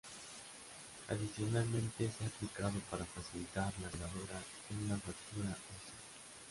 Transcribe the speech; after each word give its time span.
Adicionalmente 1.09 2.09
se 2.11 2.23
ha 2.23 2.27
aplicado 2.27 2.73
para 2.89 3.05
facilitar 3.05 3.71
la 3.83 3.91
soldadura 3.91 4.41
en 4.71 4.85
una 4.85 4.97
fractura 4.97 5.51
ósea. 5.51 5.95